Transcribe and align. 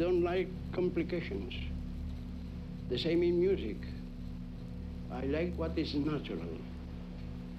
don't 0.00 0.22
like 0.22 0.48
complications. 0.72 1.52
The 2.88 2.98
same 2.98 3.22
in 3.22 3.38
music. 3.38 3.76
I 5.12 5.26
like 5.26 5.54
what 5.56 5.76
is 5.76 5.94
natural, 5.94 6.56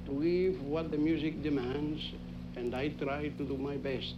to 0.07 0.11
give 0.23 0.61
what 0.63 0.89
the 0.89 0.97
music 0.97 1.43
demands, 1.43 2.01
and 2.55 2.73
I 2.73 2.89
try 2.89 3.29
to 3.29 3.43
do 3.43 3.57
my 3.57 3.77
best 3.77 4.15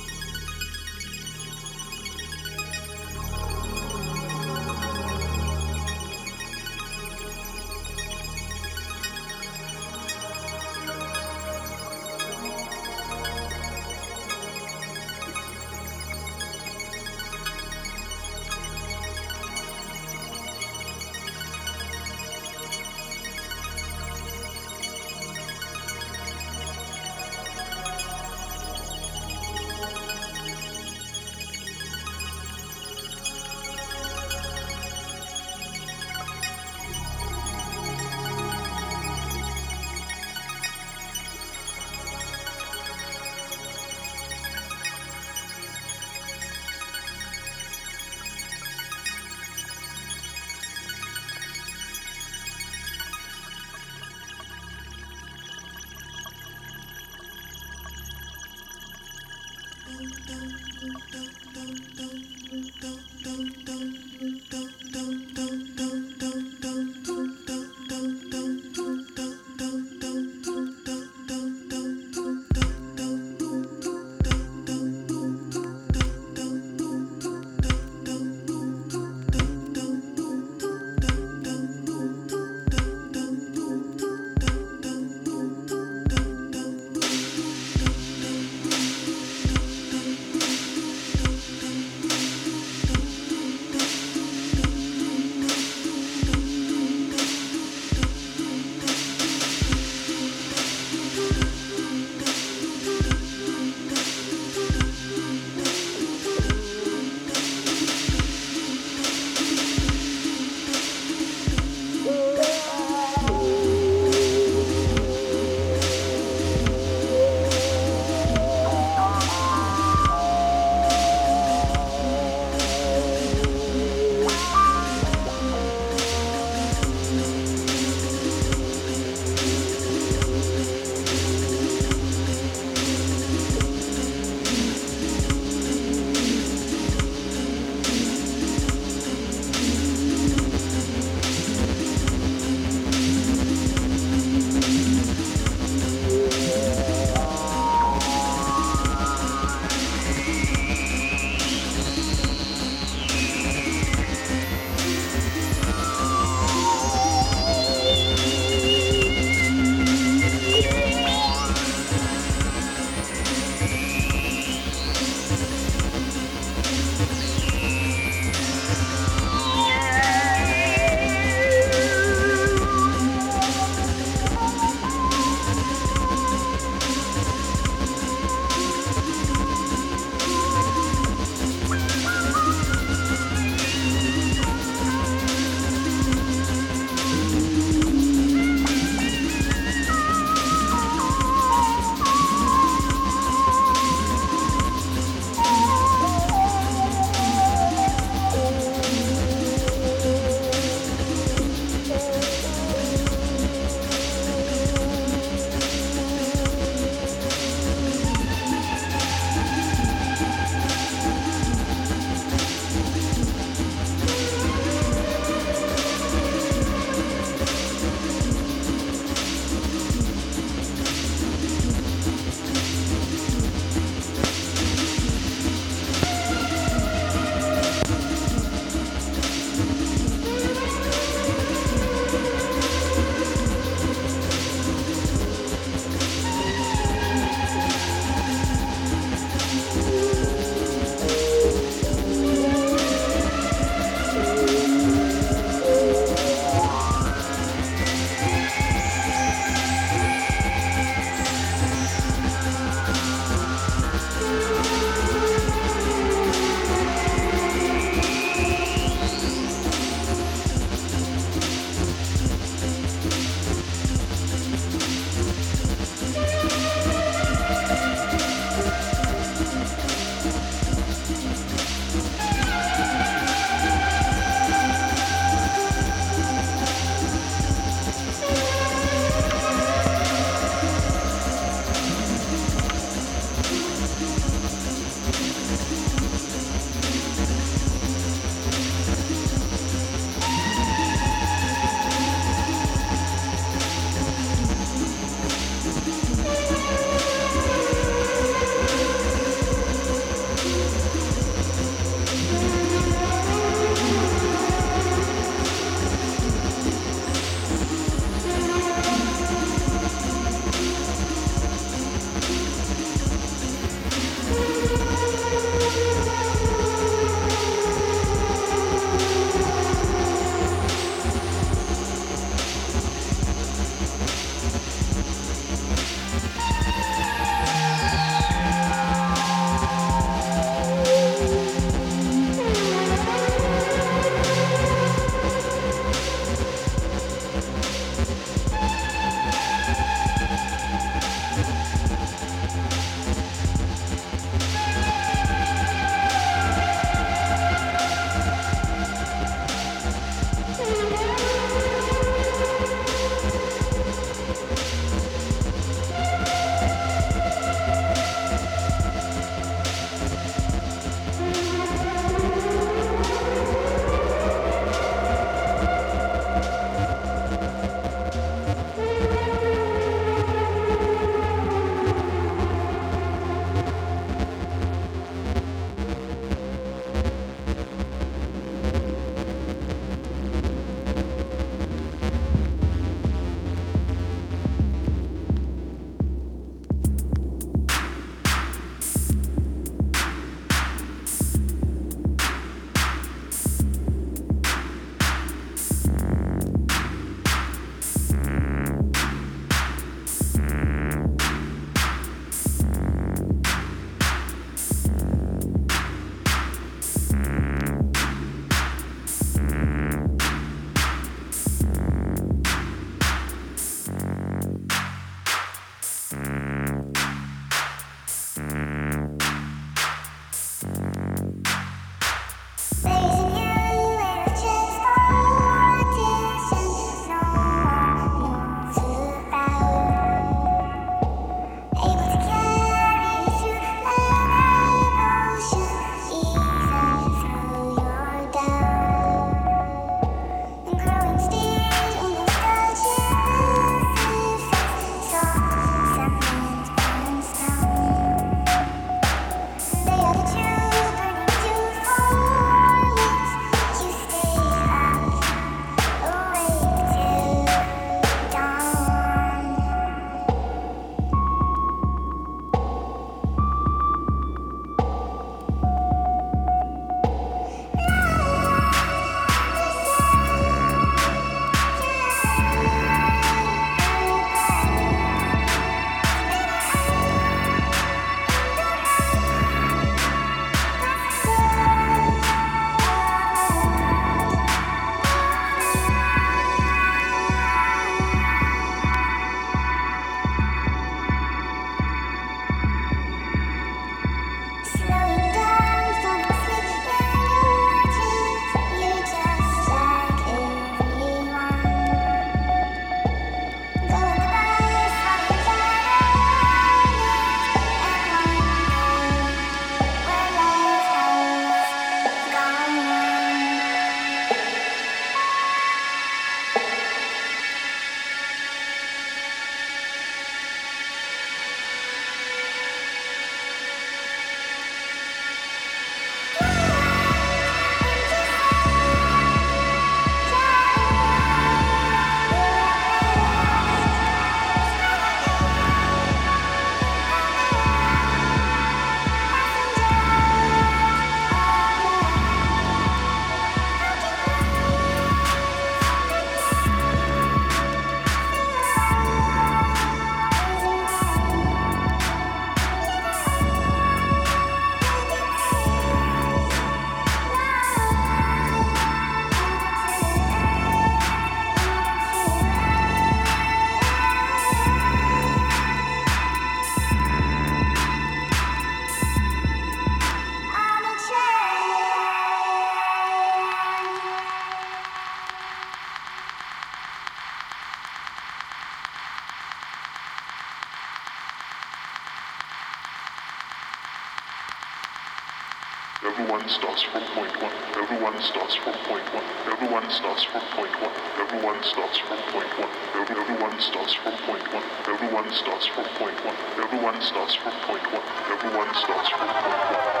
Everyone 586.11 586.49
starts 586.49 586.81
from 586.81 587.03
point 587.15 587.31
one. 587.41 587.51
Everyone 587.79 588.21
starts 588.21 588.55
from 588.55 588.73
point 588.83 589.13
one. 589.13 589.23
Everyone 589.47 589.89
starts 589.89 590.23
from 590.25 590.41
point 590.57 590.75
one. 590.81 590.91
Everyone 591.17 591.63
starts 591.63 591.99
from 591.99 592.17
point 592.33 592.51
one. 592.59 592.69
Everyone 592.99 593.61
starts 593.61 593.93
from 593.93 594.13
point 594.27 594.43
one. 594.53 594.63
Everyone 594.91 595.31
starts 595.31 595.65
from 595.67 595.85
point 595.95 596.25
one. 596.25 596.35
Everyone 596.59 597.01
starts 597.01 597.35
from 597.35 597.53
point 597.63 597.93
one. 597.93 598.03
Everyone 598.27 598.75
starts 598.75 599.09
from 599.09 599.27
point 599.29 600.00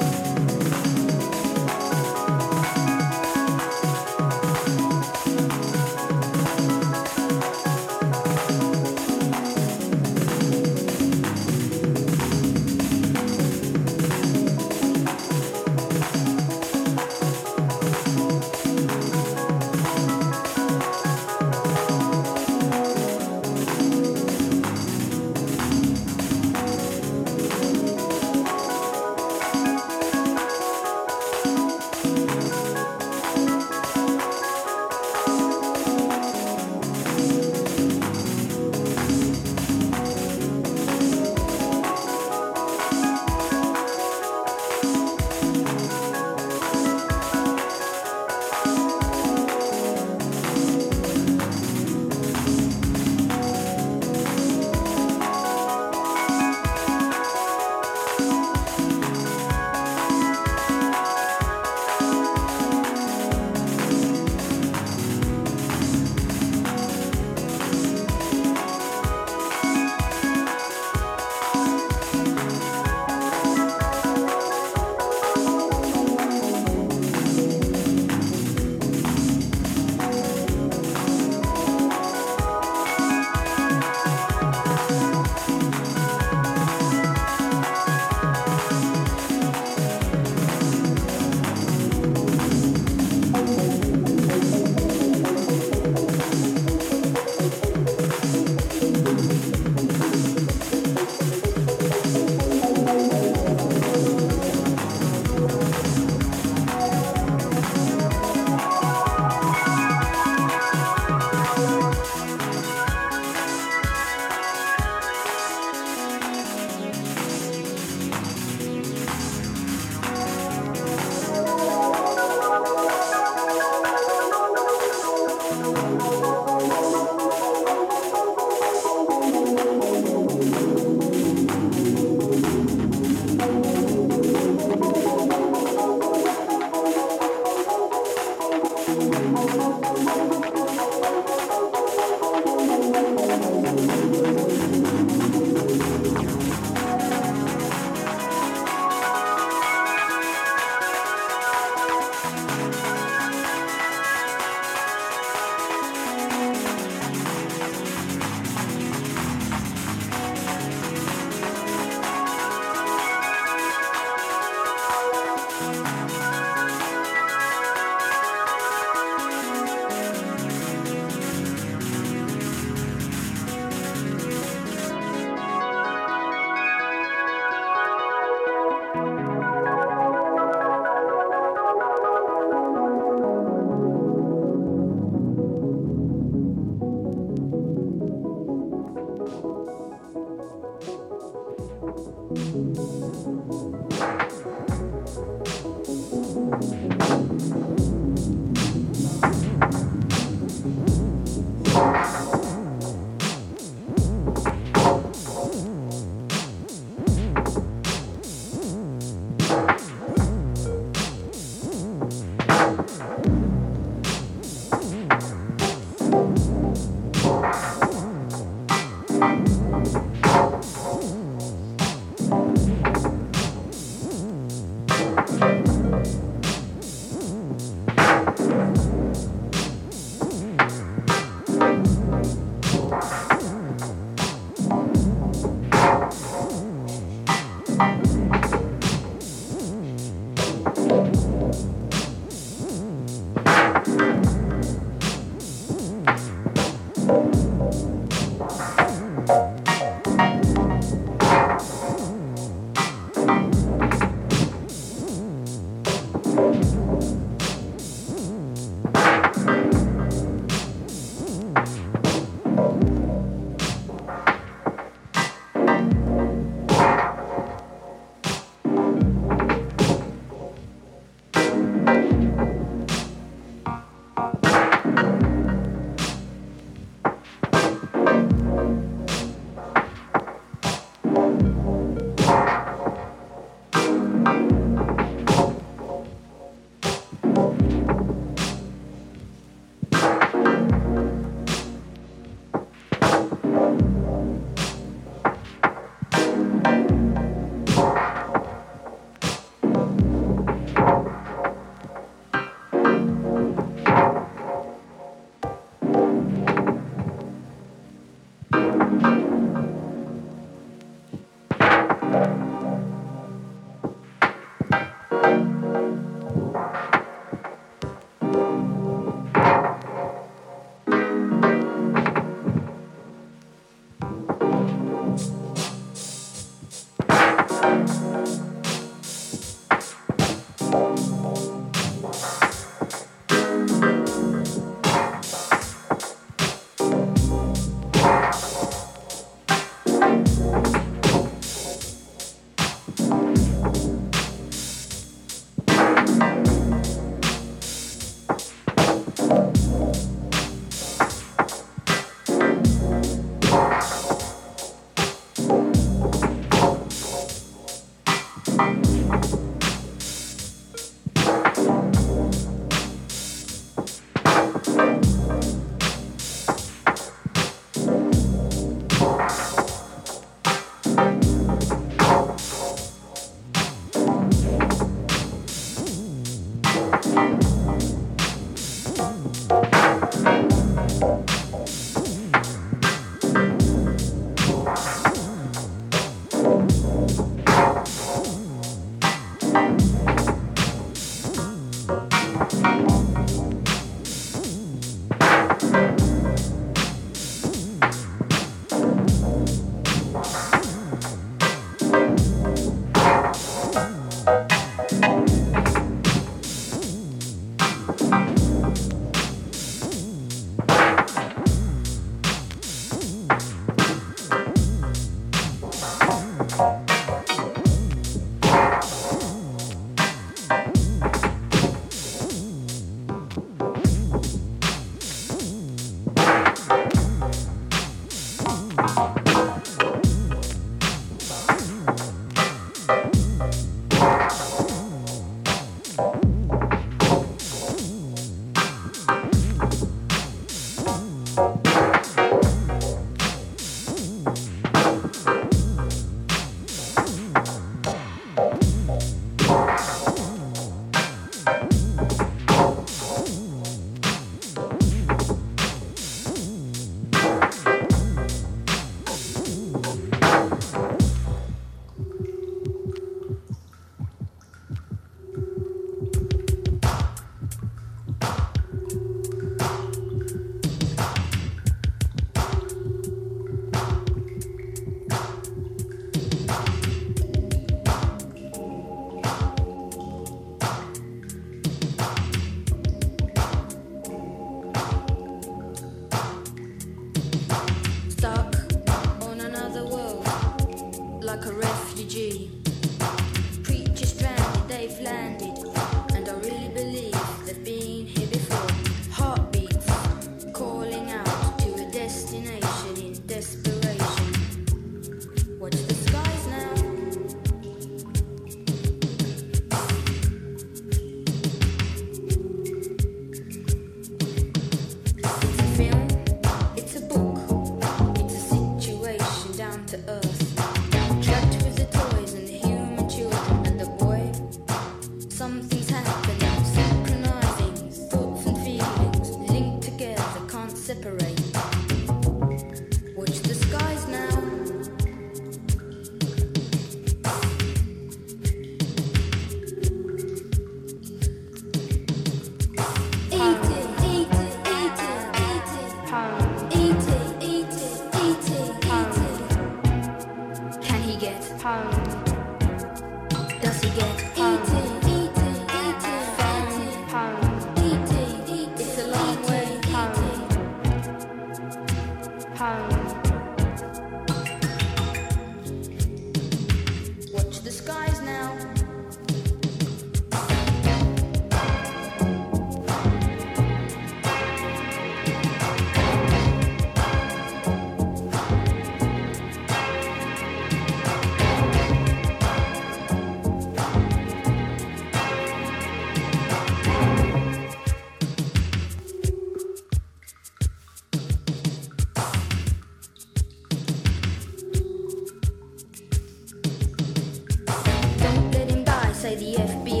the 599.35 599.55
FBI. 599.55 600.00